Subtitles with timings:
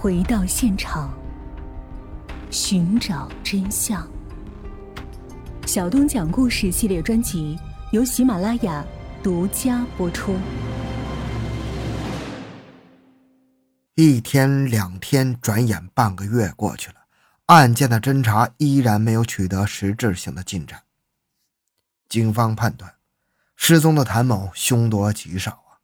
[0.00, 1.12] 回到现场，
[2.52, 4.08] 寻找真相。
[5.66, 7.58] 小东讲故事系列专辑
[7.90, 8.84] 由喜马拉雅
[9.24, 10.36] 独家播出。
[13.96, 16.94] 一天两天，转眼半个月过去了，
[17.46, 20.80] 案件的侦查依然没有取得实质性的进展。
[22.08, 22.94] 警方判断，
[23.56, 25.82] 失踪的谭某凶多吉少啊！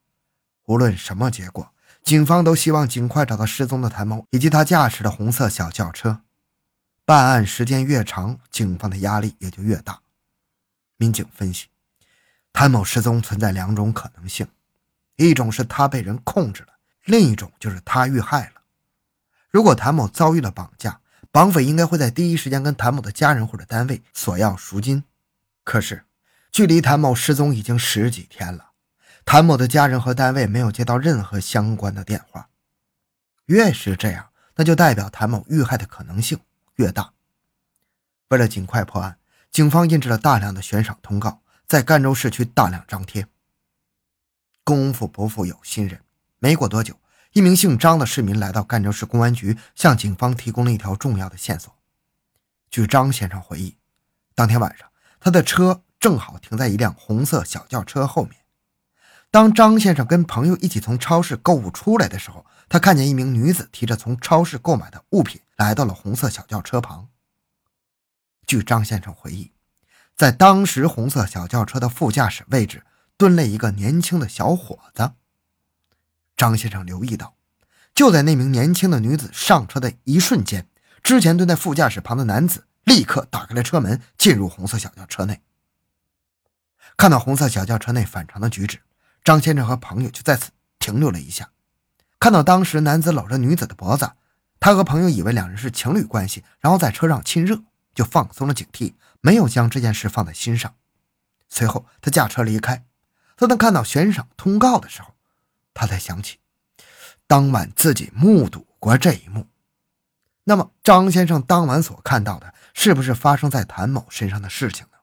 [0.66, 1.73] 无论什么结果，
[2.05, 6.21] 警方都希望尽快找到失踪的谭某以及他驾驶的红色小轿车。
[7.07, 10.00] 办案时间越长，警方的压力也就越大。
[10.98, 11.68] 民警分析，
[12.53, 14.46] 谭某失踪存在两种可能性：
[15.17, 18.61] 一种是他被人控制了，另一种就是他遇害了。
[19.50, 21.00] 如果谭某遭遇了绑架，
[21.31, 25.04] 绑匪应该会在第一时间跟谭某的家人或者单位索要赎金。
[25.62, 26.04] 可是，
[26.53, 28.73] 距离谭某失踪已经十几天了，
[29.24, 32.48] 谭某的家人和单位没有接到任何相关的电话。
[33.47, 36.38] 越是这样，那就代表谭某遇害的可能性。
[36.77, 37.12] 越大。
[38.28, 39.19] 为了尽快破案，
[39.50, 43.27] 警方印制了大量的悬赏通告，在赣州市区大量张贴。
[44.64, 46.00] 功夫不负有心人，
[46.38, 46.98] 没过多久，
[47.33, 51.77] 一名姓张的市民来到赣州市公安局，向警方提供了一条重要的线索。
[52.70, 53.77] 据张先生回忆，
[54.34, 54.88] 当天晚上，
[55.20, 58.44] 他的车正好停在一辆红色小轿车后面。
[59.35, 67.09] 当张先生跟朋友一起从超市购物出来的时候，他看见一名女子提着从超市购买的物品来到了红色小轿车旁。
[68.47, 69.51] 据张先生回忆，
[70.15, 72.85] 在当时红色小轿车的副驾驶位置
[73.17, 75.15] 蹲了一个年轻的小伙子。
[76.37, 77.35] 张先生留意到，
[77.93, 80.69] 就在那名年轻的女子上车的一瞬间，
[81.03, 85.41] 之前蹲在副驾驶旁的男子立刻打开了车门，进入红色小轿车内。
[86.97, 88.79] 看到红色小轿车内反常的举止。
[89.25, 91.50] 张先生和朋友就在此停留了一下，
[92.20, 94.12] 看到当时男子搂着女子的脖子，
[94.61, 97.62] 他和朋友以为两人是情侣关系，然后在车上亲热，
[97.94, 100.75] 就放松了警惕，没有将这件事放在心上。
[101.49, 102.84] 随后他驾车离开。
[103.37, 105.15] 当他看到悬赏通告的时候，
[105.72, 106.38] 他才想起
[107.26, 109.49] 当晚自己目睹过这一幕。
[110.44, 114.99] 那么张先生当晚所看到的，是不是发生在谭某身上的事情呢？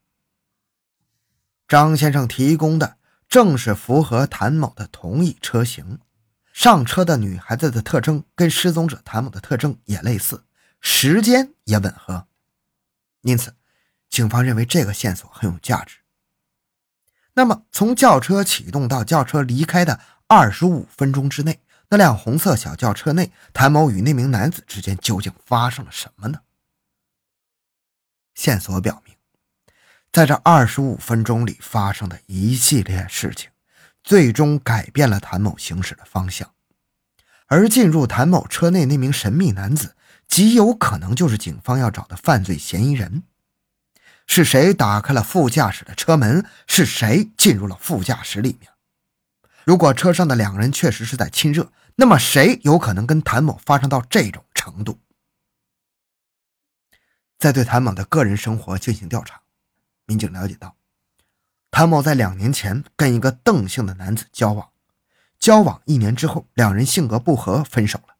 [1.67, 2.97] 张先生提供的。
[3.31, 5.99] 正是符合谭某的同一车型，
[6.51, 10.43] 上车的女孩子的特征跟失踪者谭某的特征也类似，
[10.81, 12.27] 时间也吻合，
[13.21, 13.55] 因此，
[14.09, 15.99] 警方认为这个线索很有价值。
[17.31, 26.41] 那么，从轿车启动到轿车离开的二十五分钟之内，那辆红色小轿车内，谭某与那名男子之间究竟发生了什么呢？
[28.35, 29.10] 线索表明。
[30.11, 33.49] 在这二十五分钟里发生的一系列事情，
[34.03, 36.53] 最终改变了谭某行驶的方向。
[37.47, 39.95] 而进入谭某车内那名神秘男子，
[40.27, 43.23] 极有可能就是警方要找的犯罪嫌疑人。
[44.27, 46.45] 是谁打开了副驾驶的车门？
[46.67, 48.69] 是谁进入了副驾驶里面？
[49.63, 54.99] 如果车上的两人确实是在亲热，那么谁有可能跟谭某发生到这种程度？
[57.39, 59.41] 在对谭某的个人生活进行调查。
[60.11, 60.75] 民警了解到，
[61.71, 64.69] 谭某在两年前跟一个邓姓的男子交往，
[65.39, 68.17] 交往一年之后，两人性格不合，分手了。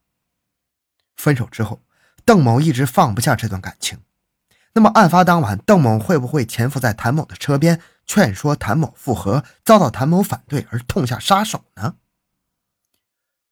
[1.18, 1.81] 分手之后，
[2.24, 4.00] 邓某一直放不下这段感情。
[4.72, 11.97] 那么，案发当晚，邓某会不会潜伏在谭某的车边，劝说谭某复合，遭到谭某反对而痛下杀手呢？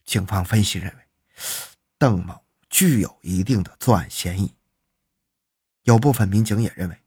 [0.05, 1.03] 警方分析认为，
[1.97, 4.55] 邓某具有一定的作案嫌疑。
[5.83, 6.97] 有部分民警也认为。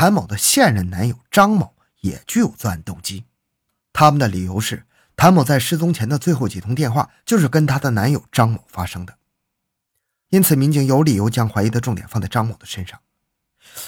[0.00, 3.24] 谭某的现任男友张某也具有作案动机，
[3.92, 4.86] 他们的理由是
[5.16, 9.18] 谭某在失踪前的最后几通电话就是跟她的男友张某发生的，
[10.28, 13.00] 因此民警有理由将怀疑的重点放在张某的身上。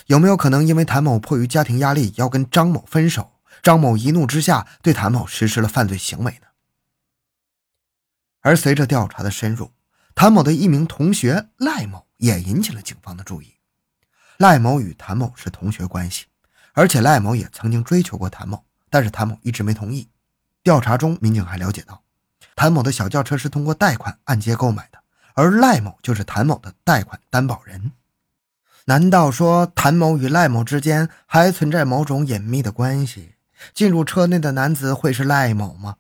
[0.07, 6.49] 有没有可能因为谭某迫于家庭压力要跟张某分手，张某一怒之下对谭某实施了犯罪行为呢？
[8.41, 9.71] 而随着调查的深入，
[10.17, 13.55] 谭某的一名同学赖某也引起了警方的注意。
[14.41, 16.25] 赖某与谭某是同学关系，
[16.73, 20.09] 而且赖某也曾经追求过谭某，但是谭某一直没同意。
[20.63, 22.03] 调查中，民警还了解到，
[22.57, 24.99] 谭某的小轿车是通过贷款按揭购买的，
[25.35, 27.93] 而赖某就是谭某的贷款担保人。
[28.87, 33.35] 难道说谭某与赖某之间还存在某种隐秘的关系？
[33.75, 35.97] 进入车内的男子会是赖某吗？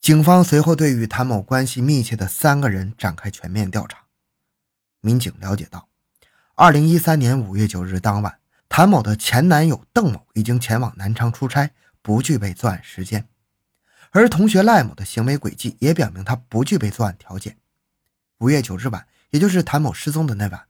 [0.00, 3.98] 警方随后对与谭某关系密切的三个人展开全面调查。
[5.00, 5.89] 民警了解到。
[6.60, 11.70] 二零一三年五月九日当晚，谭某的前男友邓某已经前往南昌出差，
[12.02, 13.26] 不具备作案时间。
[14.10, 17.56] 而同学赖某的行为轨迹也表明他不具备作案条件。
[18.40, 20.66] 五月九日晚，也就是谭某失踪的那晚，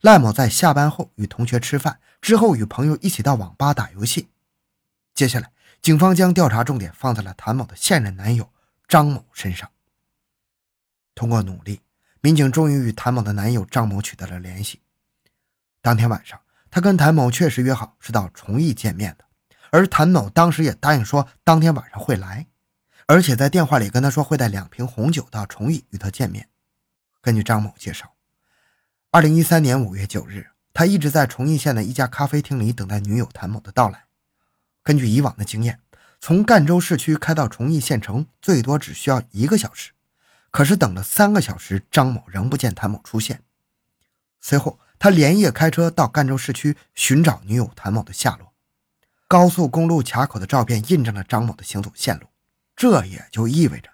[0.00, 4.30] 赖某在下班后与同学吃饭，之后与朋友一起到网吧打游戏。
[5.12, 5.50] 接下来，
[5.82, 8.50] 警方将调查重点放在了谭某的现任男友
[8.88, 9.70] 张某身上。
[11.14, 11.82] 通过努力，
[12.22, 14.80] 民警终于与谭某的男友张某取得了联系。
[15.84, 16.40] 当天晚上，
[16.70, 19.26] 他跟谭某确实约好是到崇义见面的，
[19.70, 22.46] 而谭某当时也答应说当天晚上会来，
[23.06, 26.48] 而且在电话里跟他说会带两瓶红酒到崇义与他见面。
[27.20, 28.14] 根据张某介绍，
[29.10, 34.06] 二零一三年五月九日，他一直在崇义县的一家咖啡厅里等待女友谭某的到来。
[34.82, 35.80] 根据以往的经验，
[36.18, 39.92] 从赣州市区开到崇义县城最多只需要一个小时，
[40.50, 43.42] 可是等了三个小时，张某仍不见谭某出现。
[44.40, 48.54] 随后，他连夜开车到赣州市区寻找女友谭某的下落。
[49.28, 52.28] 高速公路卡口的照片印证了张某的行走线路，
[52.74, 53.90] 这也就意味着。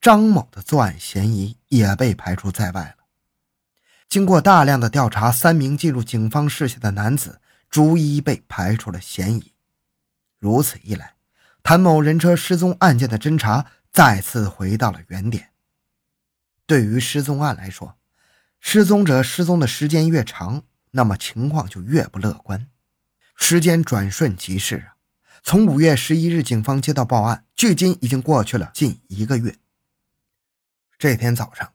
[0.00, 3.04] 张某的作案嫌疑也被排除在外了。
[4.08, 9.52] 经过大量的调查，三名进入警方视线的男子逐一被排除了嫌疑。
[10.38, 11.16] 如此一来，
[11.62, 15.50] 谭某人车失踪案件的侦查再次回到了原点。
[16.66, 17.98] 对于失踪案来说，
[18.66, 20.62] 失踪者失踪的时间越长，
[20.92, 22.66] 那么情况就越不乐观。
[23.36, 24.96] 时间转瞬即逝啊，
[25.42, 29.54] 从五月十一日警方接到报案，距今已经过去了近一个月。
[30.98, 31.74] 这天早上，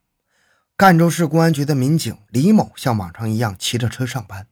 [0.75, 4.47] 赣州市公安局的民警李某像往常一样骑着车上班。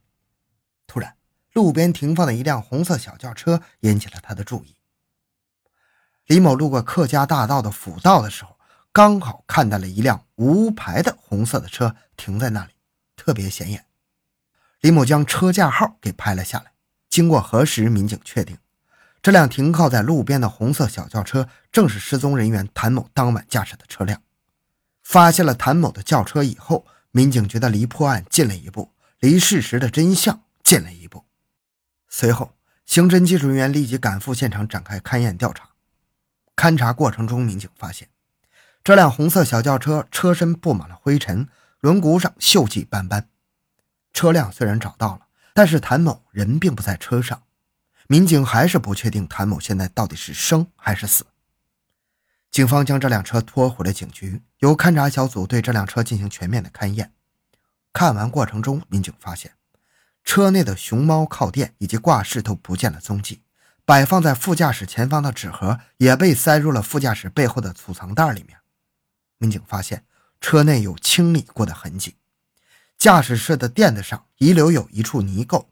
[0.86, 1.18] 突然，
[1.54, 4.76] 路边停放的一辆红色小轿车引起了他的注意。
[6.28, 8.57] 李某路过客家大道的辅道的时候，
[8.98, 12.72] 刚好看到了一辆无牌的红色的车停在那里，
[13.16, 13.86] 特别显眼。
[14.82, 16.72] 李某将车架号给拍了下来。
[17.08, 18.58] 经过核实，民警确定，
[19.22, 24.20] 这辆停靠在路边的红色小轿车正是失踪人员谭某当晚驾驶的车辆。
[25.04, 31.24] 发现了谭某的轿车以后，民警觉得离破案近了一步，离事实的真相近了一步。
[32.10, 32.56] 随后，
[32.88, 35.70] 刑侦技术人员立即赶赴现场展开勘验调查。
[36.56, 38.10] 勘查过程中，民警发现
[38.88, 41.50] 这辆红色小轿车车身布满了灰尘，
[41.82, 43.28] 轮毂上锈迹斑斑。
[44.14, 47.44] 车辆虽然找到了，但是谭某人并不在车上，
[48.08, 51.26] 民警还是不确定谭某现在到底是生还是死。
[52.50, 57.12] 警方将这辆车拖回了警局，由勘查小组对这辆车进行全面的勘验。
[57.92, 59.52] 看完过程中，民警发现
[60.24, 63.42] 车内的熊猫靠垫以及挂饰都不见了踪迹，
[63.84, 68.58] 摆放在副驾驶前方的纸盒也被塞入了副驾驶背后的储藏袋里面。
[69.38, 70.06] 民警发现
[70.42, 72.16] 车内有清理过的痕迹，
[72.98, 75.66] 驾驶室的垫子上遗留有一处泥垢。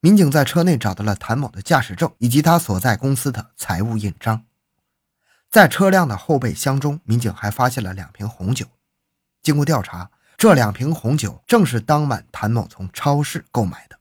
[0.00, 4.44] 民警在车内找到了谭某的驾驶证以及他所在公司的财务印章。
[5.50, 8.66] 在车辆的后备箱中，民警还发现了两瓶红酒。
[9.42, 13.98] 经过调查，这两瓶红酒正是当晚谭某从超市购买的。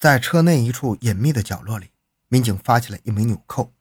[0.00, 1.90] 在车内一处隐秘的角落里，
[2.28, 3.72] 民警发现了一枚纽扣。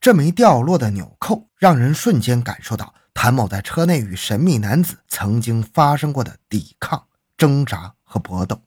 [0.00, 7.06] 这枚掉落的纽扣让人瞬间感受到谭某在车内与神秘男子曾经发生过的抵抗、
[7.36, 8.62] 挣扎和搏斗。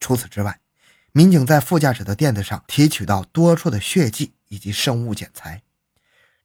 [0.00, 0.60] 除此之外，
[1.12, 4.32] 民警在副驾驶的垫子上提取到多处的血迹。
[4.50, 5.62] 以及生物检材，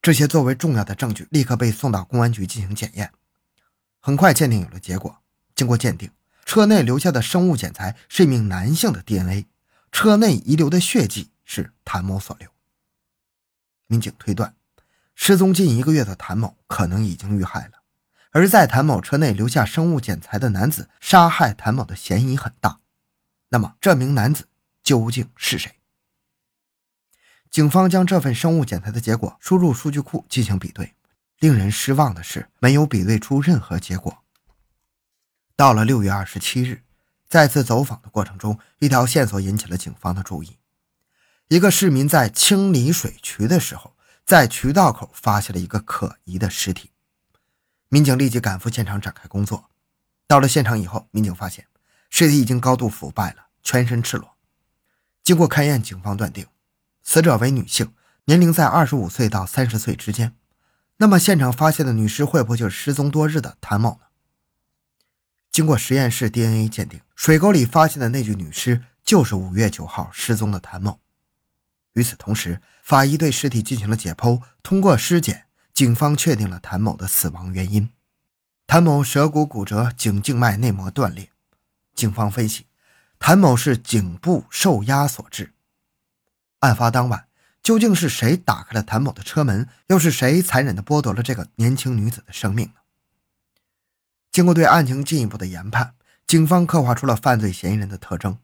[0.02, 3.10] 这些作为重要的证据，立刻被送到公安局进行检验。
[3.98, 5.22] 很快，鉴定有了结果。
[5.54, 6.10] 经过鉴定，
[6.44, 9.46] 车内留下的生物检材是一名男性的 DNA，
[9.90, 12.53] 车内遗留的血迹是谭某所留。
[13.86, 14.54] 民警推断，
[15.14, 17.82] 失踪近一个月的谭某可能已经遇害了，
[18.30, 22.80] 而在谭某车内留下生物检材的男子杀害谭某的嫌疑很大。
[23.50, 24.48] 那么，这名男子
[24.82, 25.78] 究竟是谁？
[27.50, 30.96] 警方将这份生物检材的结果输入数据库进行比对，
[31.38, 34.24] 令人失望的是，没有比对出任何结果。
[35.54, 36.82] 到了六月二十七日，
[37.28, 40.56] 再次走访的过程中，一条线索引起了警方的注意：
[41.48, 46.90] 一个市民在清理水渠的时候，在渠道口发现了一个可疑的尸体。
[47.90, 49.68] 民警立即赶赴现场展开工作。
[50.26, 51.66] 到了现场以后，民警发现
[52.08, 54.34] 尸体已经高度腐败了，全身赤裸。
[55.22, 56.46] 经过勘验，警方断定。
[57.02, 57.92] 死者为女性，
[58.24, 60.34] 年龄在二十五岁到三十岁之间。
[60.96, 64.06] 那么，现场发现的女尸会不会就是失踪多日的谭某呢？
[65.52, 70.98] 经过实验室 DNA 鉴定，水沟里发现的那具女尸就是五月九号失踪的谭某。
[71.94, 77.90] 与此同时，法医对尸体进行了解剖，通过尸检，警方确定了谭某的死亡原因：
[78.66, 81.30] 谭某舌骨骨折，颈静脉内膜断裂。
[81.94, 82.66] 警方分析，
[83.18, 85.52] 谭某是颈部受压所致。
[86.60, 87.28] 案发当晚，
[87.62, 89.68] 究竟是谁打开了谭某的车门？
[89.86, 92.74] 又是谁残忍地剥夺了这个年轻女子的生命呢？
[94.32, 95.94] 经过对案情进一步的研判，
[96.26, 98.38] 警方刻画出了犯罪嫌疑人的特征。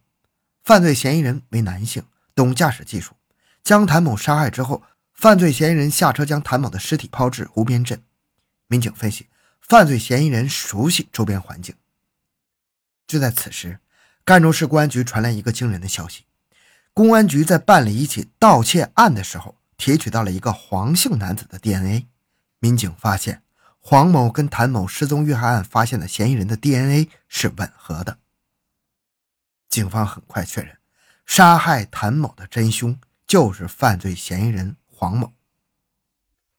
[0.63, 2.05] 犯罪嫌疑人为男性，
[2.37, 3.15] 懂驾驶技术。
[3.63, 8.03] 将谭某杀害之后，犯罪嫌疑人下车将谭某的尸体抛至湖边镇。
[8.67, 9.29] 民警分析，
[9.61, 11.75] 犯罪嫌疑人熟悉周边环境。
[13.07, 13.81] 就在此时，
[14.25, 16.25] 赣州市公安局传来一个惊人的消息：
[16.93, 22.07] 公安局在办理一起盗窃案的时候，提取到了一个黄姓男子的 DNA。
[22.59, 23.43] 民警发现。
[23.83, 28.19] 黄某跟谭某失踪遇害案发现的嫌疑人的 DNA 是吻合的。
[29.71, 30.77] 警方很快确认，
[31.25, 33.01] 杀害谭某的真凶
[33.31, 35.33] 就是犯罪嫌疑人黄某。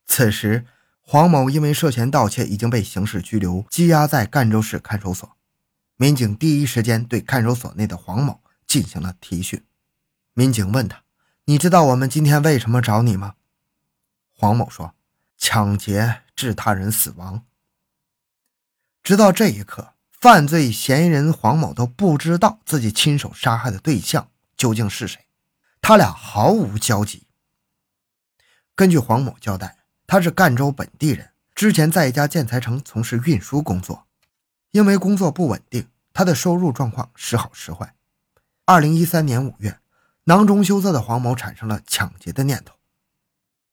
[0.05, 0.65] 此时，
[1.01, 5.35] 黄某因为涉嫌盗窃已经被刑事拘留，羁押在赣州市看守所。
[5.97, 9.65] 民警第一时间对看守所内的黄某进行了提讯。
[10.33, 11.03] 民警问他
[11.43, 13.35] ：“你知道我们今天为什么找你吗？”
[14.31, 14.95] 黄某说
[15.37, 17.43] ：“抢劫。”致他人死亡。
[19.03, 25.25] 直到这一刻，犯罪嫌疑人黄某都不知道自己亲手杀害的对象究竟是谁，
[25.81, 27.27] 他俩毫无交集。
[28.75, 34.07] 根据黄某交代，他是赣州本地人，之前在一家建材城从事运输工作，
[34.71, 37.95] 因为工作不稳定，他的收入状况时好时坏。
[38.65, 39.79] 二零一三年五月，
[40.25, 42.75] 囊中羞涩的黄某产生了抢劫的念头。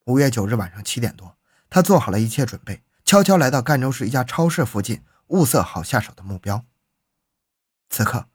[0.07, 1.37] 五月九日晚上七点多。
[1.71, 6.65] 他做好了一切准备，悄悄来到赣州市一家超市附近，物色好下手的目标。
[7.91, 8.27] 此刻，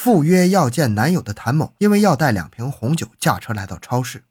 [0.00, 4.22] 赴约要见男友的谭某，因为要带两瓶红酒，驾车来到超市。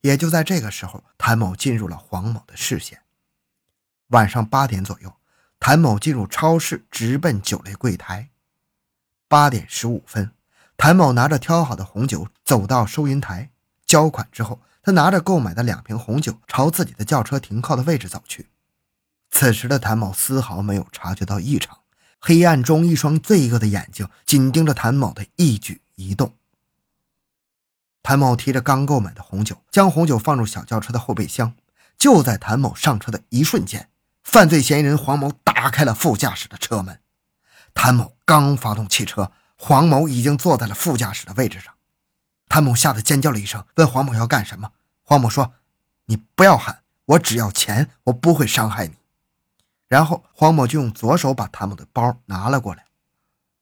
[0.00, 3.02] 也就在这个时候，谭某进入了黄某的视线。
[4.08, 5.14] 晚上八点左右，
[5.60, 8.30] 谭某进入超市，直奔酒类柜台。
[9.28, 10.32] 八点十五分，
[10.78, 13.50] 谭某拿着挑好的红酒走到收银台，
[13.84, 14.62] 交款之后。
[14.82, 18.48] 他拿着购买的两瓶红酒，朝自己的轿车停靠的位置走去。
[19.30, 21.80] 此时的谭某丝毫没有察觉到异常，
[22.24, 26.36] 黑暗中一双罪恶的眼睛紧盯着谭某的一举一动。
[28.00, 31.54] 谭某提着刚购买的红酒，将红酒放入小轿车的后备箱。
[31.98, 33.88] 就在谭某上车的一瞬间，
[34.22, 37.00] 犯罪嫌疑人黄某打开了副驾驶的车门。
[37.74, 41.74] 谭某刚发动汽车，黄某已经坐在了副驾驶的位置上。
[42.48, 44.72] 谭某吓得尖叫了一声，问黄某要干什么。
[45.02, 45.54] 黄某说
[46.06, 48.94] ：“你不要喊，我只要钱，我不会伤害你。”
[49.92, 52.86] 然后黄某就用左手把谭某的包拿了过来，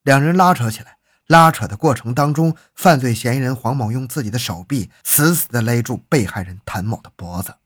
[0.04, 0.98] 两人拉扯起来。
[1.26, 7.56] 拉扯的过程当中，犯罪嫌疑人黄某用自己的手臂死死地勒住被害人谭某的脖子。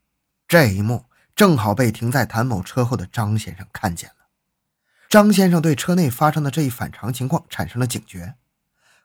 [0.47, 1.05] 这一幕
[1.35, 4.15] 正好被停在谭某车后的张先生看见了。
[5.09, 8.33] 张先生对车内发生的这一反常情况产生了警觉。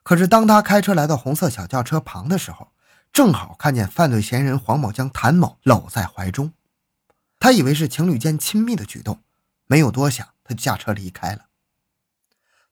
[0.01, 2.69] 可是，当他开车来到红色小轿车旁的时候，
[3.13, 6.51] 正好看见犯罪嫌疑人黄某将谭某搂在怀中。
[7.39, 9.19] 他以为是情侣间亲密的举动，
[9.71, 11.45] 没有多想，他就驾车离开了。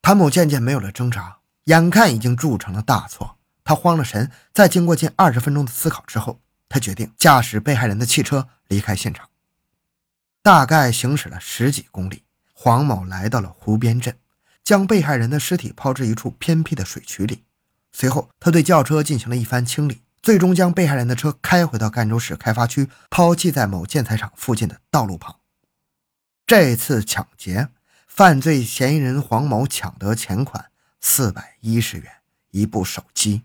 [0.02, 4.30] 谭某渐渐没有了挣扎，眼看已经铸成了大错，他慌了神。
[4.54, 9.30] 在经过近二十分钟的思考之后，他决定驾驶被害人的汽车离开现场。
[10.42, 14.20] 大概行驶了十几公里，黄某来到了湖边镇。
[14.66, 17.46] 将被害人的尸体抛至一处偏僻的水渠里，
[17.94, 25.39] 随后他对轿车进行了一番清理，最终将被害人的车开回到赣州市开发区，抛弃在某建材厂附近的道路旁。
[26.50, 27.70] 这次抢劫，
[28.08, 32.12] 犯罪嫌疑人黄某抢得钱款四百一十元、
[32.50, 33.44] 一部手机，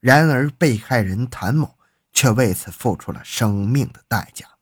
[0.00, 1.78] 然而被害人谭某
[2.12, 4.56] 却为此付出了生命的代价。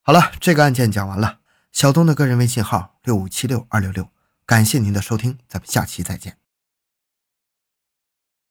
[0.00, 1.40] 好了，这个案件讲完了。
[1.72, 4.08] 小东的个人微信号六五七六二六六，
[4.46, 6.38] 感谢您的收听，咱们下期再见。